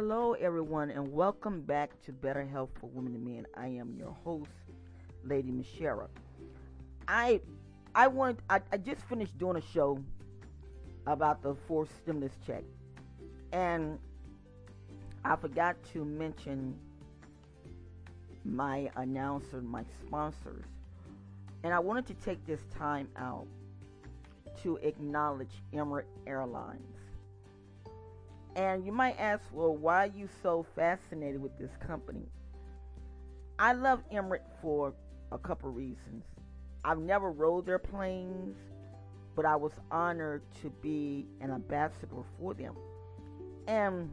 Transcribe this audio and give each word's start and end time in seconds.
Hello, 0.00 0.34
everyone, 0.34 0.92
and 0.92 1.12
welcome 1.12 1.60
back 1.60 1.90
to 2.04 2.12
Better 2.12 2.44
Health 2.44 2.70
for 2.80 2.86
Women 2.86 3.16
and 3.16 3.24
Men. 3.24 3.46
I 3.56 3.66
am 3.66 3.96
your 3.98 4.16
host, 4.22 4.52
Lady 5.24 5.50
Michelle. 5.50 6.08
I 7.08 7.40
I 7.96 8.06
want 8.06 8.38
I, 8.48 8.60
I 8.72 8.76
just 8.76 9.02
finished 9.08 9.36
doing 9.38 9.56
a 9.56 9.60
show 9.60 9.98
about 11.08 11.42
the 11.42 11.56
fourth 11.66 11.90
stimulus 12.00 12.30
check, 12.46 12.62
and 13.52 13.98
I 15.24 15.34
forgot 15.34 15.74
to 15.94 16.04
mention 16.04 16.78
my 18.44 18.88
announcer, 18.94 19.60
my 19.60 19.82
sponsors, 20.06 20.64
and 21.64 21.74
I 21.74 21.80
wanted 21.80 22.06
to 22.06 22.14
take 22.24 22.46
this 22.46 22.60
time 22.72 23.08
out 23.16 23.48
to 24.62 24.76
acknowledge 24.76 25.60
Emirates 25.72 26.04
Airlines. 26.24 26.97
And 28.58 28.84
you 28.84 28.90
might 28.90 29.14
ask, 29.20 29.44
well, 29.52 29.76
why 29.76 30.06
are 30.06 30.10
you 30.12 30.28
so 30.42 30.66
fascinated 30.74 31.40
with 31.40 31.56
this 31.60 31.70
company? 31.86 32.26
I 33.56 33.72
love 33.72 34.02
Emirates 34.12 34.50
for 34.60 34.92
a 35.30 35.38
couple 35.38 35.70
reasons. 35.70 36.24
I've 36.84 36.98
never 36.98 37.30
rode 37.30 37.66
their 37.66 37.78
planes, 37.78 38.56
but 39.36 39.46
I 39.46 39.54
was 39.54 39.70
honored 39.92 40.42
to 40.62 40.70
be 40.82 41.24
an 41.40 41.52
ambassador 41.52 42.24
for 42.40 42.52
them. 42.52 42.74
And 43.68 44.12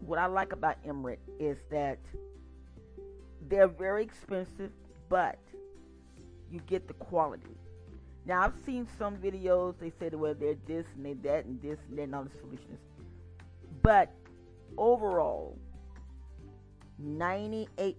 what 0.00 0.18
I 0.18 0.26
like 0.26 0.52
about 0.52 0.82
Emirates 0.84 1.18
is 1.38 1.58
that 1.70 2.00
they're 3.48 3.68
very 3.68 4.02
expensive, 4.02 4.72
but 5.08 5.38
you 6.50 6.60
get 6.66 6.88
the 6.88 6.94
quality. 6.94 7.56
Now 8.24 8.42
I've 8.42 8.54
seen 8.64 8.88
some 8.98 9.16
videos. 9.18 9.74
They 9.78 9.90
say 10.00 10.08
that 10.08 10.18
well 10.18 10.34
they're 10.34 10.56
this 10.66 10.86
and 10.96 11.06
they 11.06 11.14
that 11.28 11.44
and 11.44 11.62
this 11.62 11.78
and 11.88 12.00
and 12.00 12.12
all 12.12 12.24
this 12.24 12.32
foolishness. 12.42 12.80
But 13.86 14.10
overall, 14.76 15.56
98% 17.00 17.96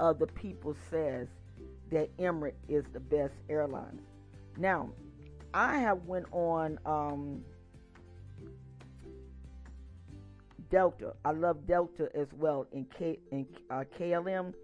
of 0.00 0.18
the 0.18 0.26
people 0.26 0.74
says 0.90 1.28
that 1.92 2.08
Emirates 2.16 2.54
is 2.68 2.82
the 2.92 2.98
best 2.98 3.34
airline. 3.48 4.00
Now, 4.58 4.90
I 5.54 5.78
have 5.78 6.06
went 6.06 6.26
on 6.32 6.76
um, 6.84 7.42
Delta. 10.72 11.14
I 11.24 11.30
love 11.30 11.64
Delta 11.64 12.08
as 12.16 12.26
well 12.36 12.66
in 12.72 12.86
K 12.98 13.20
in 13.30 13.46
uh, 13.70 13.84
KLM. 13.96 14.54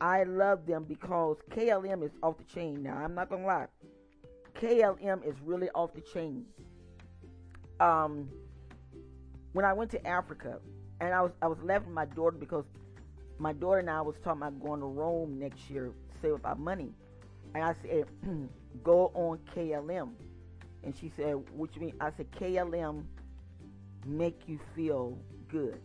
I 0.00 0.22
love 0.22 0.64
them 0.64 0.84
because 0.84 1.38
KLM 1.50 2.04
is 2.04 2.12
off 2.22 2.36
the 2.38 2.44
chain. 2.44 2.84
Now 2.84 2.98
I'm 2.98 3.16
not 3.16 3.30
gonna 3.30 3.46
lie, 3.46 3.66
KLM 4.60 5.26
is 5.26 5.34
really 5.42 5.70
off 5.70 5.92
the 5.92 6.02
chain. 6.02 6.44
Um, 7.80 8.28
when 9.54 9.64
I 9.64 9.72
went 9.72 9.90
to 9.92 10.06
Africa, 10.06 10.58
and 11.00 11.14
I 11.14 11.22
was 11.22 11.32
I 11.40 11.46
was 11.46 11.58
left 11.62 11.86
with 11.86 11.94
my 11.94 12.04
daughter 12.04 12.36
because 12.36 12.64
my 13.38 13.52
daughter 13.52 13.78
and 13.78 13.88
I 13.88 14.02
was 14.02 14.16
talking 14.22 14.42
about 14.42 14.60
going 14.60 14.80
to 14.80 14.86
Rome 14.86 15.38
next 15.38 15.70
year, 15.70 15.92
save 16.20 16.34
up 16.34 16.44
our 16.44 16.56
money, 16.56 16.90
and 17.54 17.64
I 17.64 17.74
said, 17.82 18.04
go 18.82 19.10
on 19.14 19.38
KLM, 19.54 20.10
and 20.82 20.94
she 21.00 21.10
said, 21.16 21.36
you 21.56 21.80
mean? 21.80 21.94
I 22.00 22.10
said 22.16 22.30
KLM 22.32 23.04
make 24.04 24.40
you 24.46 24.58
feel 24.74 25.16
good. 25.48 25.80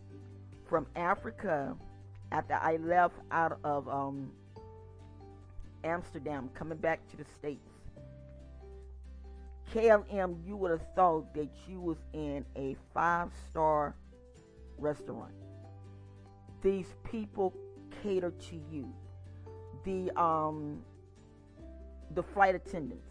From 0.68 0.86
Africa, 0.96 1.76
after 2.32 2.54
I 2.54 2.76
left 2.76 3.14
out 3.30 3.58
of 3.64 3.88
um, 3.88 4.30
Amsterdam, 5.84 6.50
coming 6.54 6.78
back 6.78 7.08
to 7.10 7.16
the 7.16 7.24
States, 7.38 7.68
KLM, 9.72 10.44
you 10.44 10.56
would 10.56 10.70
have 10.70 10.86
thought 10.94 11.32
that 11.34 11.48
you 11.68 11.80
was 11.80 11.98
in 12.12 12.44
a 12.56 12.76
five-star 12.92 13.94
restaurant. 14.78 15.32
These 16.62 16.94
people 17.04 17.54
cater 18.02 18.30
to 18.30 18.56
you. 18.70 18.92
The 19.84 20.10
um 20.20 20.82
the 22.12 22.22
flight 22.22 22.54
attendants, 22.54 23.08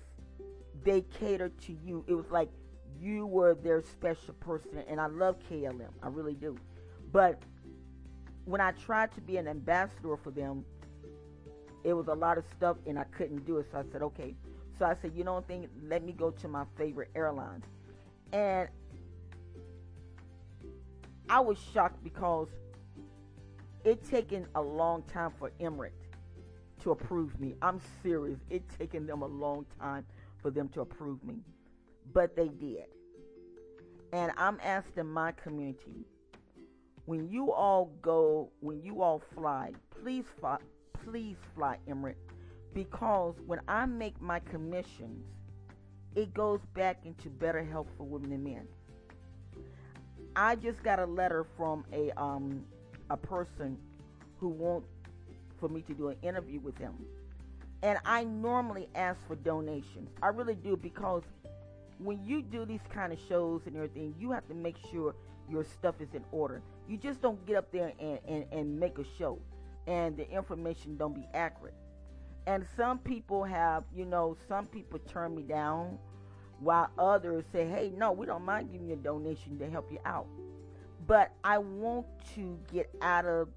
they 0.83 1.01
cater 1.01 1.49
to 1.49 1.73
you. 1.85 2.03
It 2.07 2.13
was 2.13 2.29
like 2.29 2.49
you 2.99 3.25
were 3.25 3.55
their 3.55 3.81
special 3.81 4.33
person, 4.35 4.83
and 4.87 4.99
I 4.99 5.07
love 5.07 5.37
KLM. 5.49 5.91
I 6.03 6.07
really 6.09 6.35
do. 6.35 6.57
But 7.11 7.41
when 8.45 8.59
I 8.59 8.71
tried 8.71 9.13
to 9.15 9.21
be 9.21 9.37
an 9.37 9.47
ambassador 9.47 10.17
for 10.17 10.31
them, 10.31 10.65
it 11.83 11.93
was 11.93 12.07
a 12.07 12.13
lot 12.13 12.37
of 12.37 12.43
stuff, 12.57 12.77
and 12.85 12.99
I 12.99 13.05
couldn't 13.05 13.45
do 13.45 13.57
it. 13.57 13.67
So 13.71 13.79
I 13.79 13.83
said, 13.91 14.01
okay. 14.01 14.35
So 14.79 14.85
I 14.85 14.95
said, 15.01 15.11
you 15.13 15.23
know 15.23 15.43
think, 15.47 15.69
let 15.83 16.03
me 16.03 16.13
go 16.13 16.31
to 16.31 16.47
my 16.47 16.63
favorite 16.77 17.09
airlines, 17.13 17.65
and 18.31 18.69
I 21.29 21.41
was 21.41 21.59
shocked 21.73 22.03
because 22.03 22.47
it 23.83 24.09
taken 24.09 24.47
a 24.55 24.61
long 24.61 25.03
time 25.03 25.31
for 25.37 25.51
Emirates 25.59 25.91
to 26.81 26.91
approve 26.91 27.39
me. 27.39 27.55
I'm 27.61 27.79
serious. 28.01 28.39
It 28.49 28.63
taken 28.79 29.05
them 29.05 29.21
a 29.21 29.27
long 29.27 29.65
time 29.79 30.05
for 30.41 30.49
them 30.49 30.69
to 30.69 30.81
approve 30.81 31.23
me 31.23 31.43
but 32.13 32.35
they 32.35 32.47
did. 32.47 32.85
And 34.11 34.31
I'm 34.37 34.59
asking 34.63 35.07
my 35.11 35.31
community 35.33 36.05
when 37.05 37.29
you 37.29 37.51
all 37.51 37.91
go, 38.01 38.51
when 38.59 38.81
you 38.81 39.01
all 39.01 39.21
fly, 39.35 39.73
please 40.01 40.25
fly, 40.39 40.57
please 41.03 41.37
fly 41.55 41.77
Emirates 41.87 42.15
because 42.73 43.35
when 43.45 43.59
I 43.67 43.85
make 43.85 44.19
my 44.21 44.39
commissions, 44.39 45.25
it 46.15 46.33
goes 46.33 46.59
back 46.73 46.99
into 47.05 47.29
better 47.29 47.63
health 47.63 47.87
for 47.97 48.03
women 48.03 48.31
and 48.31 48.43
men. 48.43 48.67
I 50.35 50.55
just 50.55 50.83
got 50.83 50.99
a 50.99 51.05
letter 51.05 51.45
from 51.57 51.85
a 51.91 52.11
um 52.19 52.63
a 53.09 53.17
person 53.17 53.77
who 54.37 54.49
wants 54.49 54.87
for 55.59 55.67
me 55.67 55.81
to 55.81 55.93
do 55.93 56.09
an 56.09 56.17
interview 56.21 56.59
with 56.59 56.77
him. 56.77 56.93
And 57.81 57.97
I 58.05 58.23
normally 58.23 58.87
ask 58.95 59.17
for 59.27 59.35
donations. 59.35 60.09
I 60.21 60.27
really 60.27 60.55
do 60.55 60.77
because 60.77 61.23
when 61.97 62.23
you 62.25 62.41
do 62.41 62.65
these 62.65 62.81
kind 62.93 63.11
of 63.11 63.19
shows 63.27 63.61
and 63.65 63.75
everything, 63.75 64.15
you 64.17 64.31
have 64.31 64.47
to 64.47 64.53
make 64.53 64.77
sure 64.91 65.15
your 65.49 65.63
stuff 65.63 65.95
is 65.99 66.13
in 66.13 66.23
order. 66.31 66.61
You 66.87 66.97
just 66.97 67.21
don't 67.21 67.43
get 67.45 67.55
up 67.55 67.71
there 67.71 67.93
and, 67.99 68.19
and, 68.27 68.45
and 68.51 68.79
make 68.79 68.97
a 68.99 69.05
show 69.17 69.39
and 69.87 70.15
the 70.15 70.29
information 70.29 70.97
don't 70.97 71.15
be 71.15 71.25
accurate. 71.33 71.73
And 72.47 72.65
some 72.75 72.99
people 72.99 73.43
have, 73.43 73.83
you 73.93 74.05
know, 74.05 74.35
some 74.47 74.65
people 74.65 74.99
turn 74.99 75.35
me 75.35 75.43
down 75.43 75.97
while 76.59 76.89
others 76.97 77.45
say, 77.51 77.67
hey, 77.67 77.91
no, 77.95 78.11
we 78.11 78.25
don't 78.25 78.43
mind 78.43 78.71
giving 78.71 78.87
you 78.87 78.93
a 78.93 78.97
donation 78.97 79.57
to 79.59 79.69
help 79.69 79.91
you 79.91 79.99
out. 80.05 80.27
But 81.07 81.31
I 81.43 81.57
want 81.57 82.05
to 82.35 82.57
get 82.71 82.89
out 83.01 83.25
of 83.25 83.49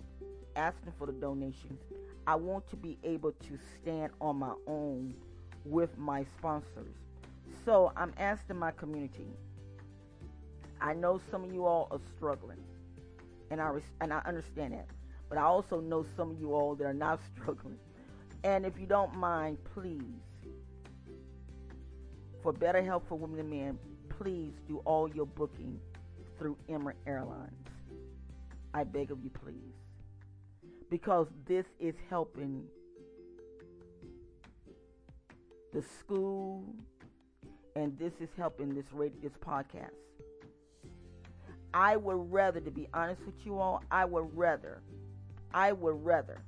asking 0.56 0.92
for 0.98 1.06
the 1.06 1.12
donations. 1.12 1.80
I 2.26 2.36
want 2.36 2.68
to 2.70 2.76
be 2.76 2.98
able 3.02 3.32
to 3.32 3.58
stand 3.80 4.12
on 4.20 4.36
my 4.36 4.54
own 4.66 5.14
with 5.64 5.96
my 5.98 6.24
sponsors. 6.38 6.94
So 7.64 7.92
I'm 7.96 8.12
asking 8.18 8.58
my 8.58 8.70
community. 8.72 9.26
I 10.80 10.94
know 10.94 11.20
some 11.30 11.44
of 11.44 11.52
you 11.52 11.64
all 11.64 11.88
are 11.90 12.00
struggling, 12.16 12.58
and 13.50 13.60
I 13.60 13.72
and 14.00 14.12
I 14.12 14.20
understand 14.24 14.74
that. 14.74 14.86
But 15.28 15.38
I 15.38 15.42
also 15.42 15.80
know 15.80 16.04
some 16.16 16.30
of 16.30 16.40
you 16.40 16.54
all 16.54 16.74
that 16.74 16.84
are 16.84 16.94
not 16.94 17.20
struggling. 17.36 17.78
And 18.44 18.66
if 18.66 18.78
you 18.78 18.86
don't 18.86 19.14
mind, 19.14 19.58
please, 19.74 20.02
for 22.42 22.52
better 22.52 22.82
health 22.82 23.04
for 23.08 23.16
women 23.16 23.38
and 23.38 23.50
men, 23.50 23.78
please 24.08 24.52
do 24.66 24.78
all 24.84 25.08
your 25.08 25.26
booking 25.26 25.78
through 26.38 26.56
Emirates 26.68 26.94
Airlines. 27.06 27.52
I 28.74 28.84
beg 28.84 29.10
of 29.10 29.22
you, 29.22 29.30
please, 29.30 29.74
because 30.90 31.28
this 31.46 31.66
is 31.78 31.94
helping 32.08 32.64
the 35.72 35.82
school 36.00 36.64
and 37.76 37.96
this 37.98 38.12
is 38.20 38.28
helping 38.36 38.74
this 38.74 38.84
radio, 38.92 39.18
this 39.22 39.32
podcast. 39.44 39.90
I 41.74 41.96
would 41.96 42.30
rather, 42.30 42.60
to 42.60 42.70
be 42.70 42.88
honest 42.92 43.22
with 43.24 43.34
you 43.44 43.58
all, 43.58 43.82
I 43.90 44.04
would 44.04 44.36
rather, 44.36 44.82
I 45.54 45.72
would 45.72 46.04
rather 46.04 46.38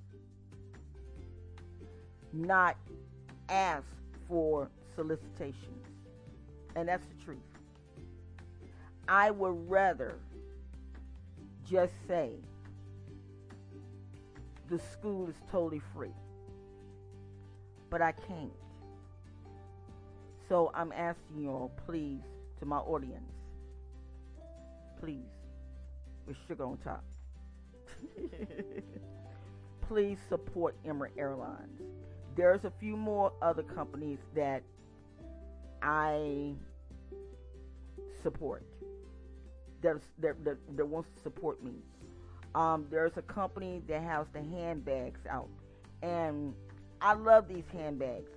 not 2.34 2.76
ask 3.48 3.86
for 4.28 4.68
solicitations. 4.94 5.86
And 6.76 6.88
that's 6.88 7.06
the 7.06 7.24
truth. 7.24 7.38
I 9.06 9.30
would 9.30 9.68
rather 9.68 10.18
just 11.64 11.92
say 12.08 12.30
the 14.68 14.78
school 14.78 15.28
is 15.28 15.36
totally 15.50 15.82
free. 15.94 16.14
But 17.90 18.02
I 18.02 18.12
can't. 18.12 18.50
So 20.48 20.70
I'm 20.74 20.92
asking 20.92 21.40
you 21.40 21.50
all, 21.50 21.72
please, 21.86 22.20
to 22.58 22.66
my 22.66 22.78
audience, 22.78 23.32
please, 25.00 25.30
with 26.26 26.36
sugar 26.48 26.64
on 26.64 26.78
top, 26.78 27.04
please 29.88 30.18
support 30.28 30.76
Emirates 30.84 31.16
Airlines. 31.16 31.80
There's 32.36 32.64
a 32.64 32.72
few 32.80 32.96
more 32.96 33.32
other 33.40 33.62
companies 33.62 34.18
that 34.34 34.62
I 35.82 36.54
support 38.22 38.64
that, 39.82 40.00
that, 40.18 40.44
that, 40.44 40.56
that 40.76 40.86
wants 40.86 41.10
to 41.16 41.22
support 41.22 41.62
me. 41.62 41.74
Um, 42.54 42.86
there's 42.90 43.12
a 43.16 43.22
company 43.22 43.82
that 43.88 44.02
has 44.02 44.26
the 44.32 44.40
handbags 44.40 45.20
out, 45.28 45.48
and 46.02 46.54
I 47.00 47.14
love 47.14 47.48
these 47.48 47.64
handbags, 47.72 48.30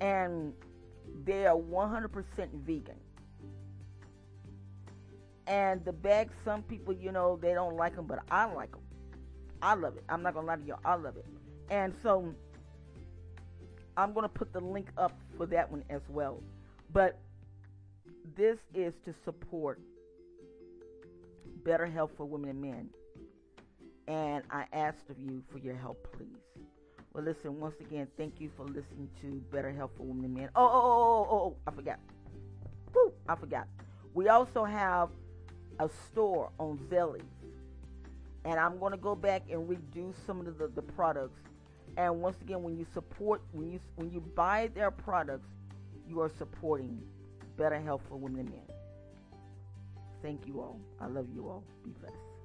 and 0.00 0.52
they 1.24 1.46
are 1.46 1.56
100% 1.56 2.24
vegan. 2.64 2.94
And 5.46 5.84
the 5.84 5.92
bags, 5.92 6.32
some 6.44 6.62
people, 6.62 6.92
you 6.92 7.12
know, 7.12 7.38
they 7.40 7.54
don't 7.54 7.76
like 7.76 7.94
them, 7.94 8.06
but 8.06 8.18
I 8.30 8.46
like 8.46 8.72
them. 8.72 8.80
I 9.62 9.74
love 9.74 9.96
it. 9.96 10.04
I'm 10.08 10.22
not 10.22 10.34
gonna 10.34 10.46
lie 10.48 10.56
to 10.56 10.64
you, 10.64 10.74
I 10.84 10.96
love 10.96 11.16
it. 11.16 11.24
And 11.70 11.94
so 12.02 12.34
I'm 13.96 14.12
gonna 14.12 14.28
put 14.28 14.52
the 14.52 14.60
link 14.60 14.88
up 14.98 15.18
for 15.36 15.46
that 15.46 15.70
one 15.70 15.84
as 15.90 16.02
well. 16.08 16.42
But 16.92 17.18
this 18.36 18.58
is 18.74 18.92
to 19.04 19.14
support 19.24 19.80
better 21.64 21.86
health 21.86 22.10
for 22.16 22.24
women 22.24 22.50
and 22.50 22.60
men. 22.60 22.88
And 24.08 24.44
I 24.50 24.66
asked 24.72 25.10
of 25.10 25.18
you 25.18 25.42
for 25.50 25.58
your 25.58 25.74
help, 25.74 26.06
please. 26.16 26.28
Well, 27.12 27.24
listen, 27.24 27.58
once 27.58 27.74
again, 27.80 28.06
thank 28.16 28.40
you 28.40 28.50
for 28.56 28.66
listening 28.66 29.08
to 29.22 29.42
Better 29.50 29.72
Health 29.72 29.90
for 29.96 30.02
Women 30.02 30.26
and 30.26 30.34
Men. 30.34 30.48
Oh, 30.54 30.64
oh, 30.64 30.82
oh, 30.84 31.26
oh, 31.30 31.36
oh, 31.36 31.56
I 31.66 31.70
forgot. 31.70 31.98
Woo, 32.94 33.12
I 33.26 33.34
forgot. 33.34 33.66
We 34.12 34.28
also 34.28 34.64
have 34.64 35.08
a 35.80 35.88
store 35.88 36.50
on 36.60 36.78
Zelly. 36.90 37.22
And 38.44 38.60
I'm 38.60 38.78
going 38.78 38.92
to 38.92 38.98
go 38.98 39.14
back 39.14 39.44
and 39.50 39.66
redo 39.66 40.14
some 40.26 40.40
of 40.40 40.58
the, 40.58 40.68
the 40.68 40.82
products. 40.82 41.40
And 41.96 42.20
once 42.20 42.40
again, 42.42 42.62
when 42.62 42.76
you 42.76 42.86
support, 42.92 43.42
when 43.52 43.70
you 43.72 43.80
when 43.96 44.10
you 44.10 44.20
buy 44.20 44.70
their 44.74 44.90
products, 44.90 45.48
you 46.06 46.20
are 46.20 46.28
supporting 46.28 47.00
better 47.56 47.80
health 47.80 48.02
for 48.08 48.16
women 48.16 48.40
and 48.40 48.50
men. 48.50 48.62
Thank 50.22 50.46
you 50.46 50.60
all. 50.60 50.78
I 51.00 51.06
love 51.06 51.26
you 51.32 51.48
all. 51.48 51.64
Be 51.84 51.90
blessed. 51.90 52.35